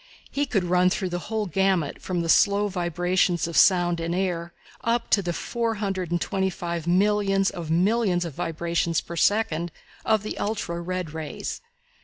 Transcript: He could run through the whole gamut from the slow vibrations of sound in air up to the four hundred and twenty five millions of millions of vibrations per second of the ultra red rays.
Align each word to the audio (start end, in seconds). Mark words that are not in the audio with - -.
He 0.31 0.47
could 0.47 0.63
run 0.63 0.89
through 0.89 1.09
the 1.09 1.19
whole 1.29 1.45
gamut 1.45 2.01
from 2.01 2.21
the 2.23 2.27
slow 2.27 2.69
vibrations 2.69 3.47
of 3.47 3.55
sound 3.55 3.99
in 3.99 4.15
air 4.15 4.51
up 4.83 5.11
to 5.11 5.21
the 5.21 5.31
four 5.31 5.75
hundred 5.75 6.09
and 6.09 6.19
twenty 6.19 6.49
five 6.49 6.87
millions 6.87 7.51
of 7.51 7.69
millions 7.69 8.25
of 8.25 8.33
vibrations 8.33 8.99
per 8.99 9.15
second 9.15 9.71
of 10.03 10.23
the 10.23 10.39
ultra 10.39 10.81
red 10.81 11.13
rays. 11.13 11.61